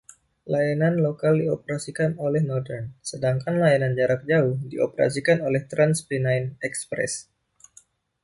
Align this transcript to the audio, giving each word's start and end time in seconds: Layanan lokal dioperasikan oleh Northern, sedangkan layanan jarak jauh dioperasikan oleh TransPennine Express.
Layanan 0.53 0.95
lokal 1.05 1.33
dioperasikan 1.45 2.11
oleh 2.25 2.41
Northern, 2.49 2.85
sedangkan 3.09 3.53
layanan 3.63 3.93
jarak 3.99 4.21
jauh 4.31 4.53
dioperasikan 4.71 5.37
oleh 5.47 5.61
TransPennine 5.71 6.49
Express. 6.69 7.13